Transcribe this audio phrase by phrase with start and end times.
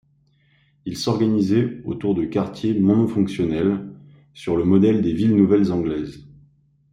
[0.85, 3.87] Il s'organisait autour de quartiers monofonctionnels,
[4.33, 6.25] sur le modèle des villes nouvelles anglaises.